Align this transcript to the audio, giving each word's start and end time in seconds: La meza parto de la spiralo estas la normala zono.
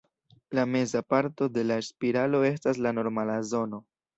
La 0.59 0.63
meza 0.65 1.03
parto 1.13 1.45
de 1.57 1.63
la 1.73 1.77
spiralo 1.89 2.43
estas 2.51 2.83
la 2.87 2.99
normala 3.03 3.41
zono. 3.55 3.85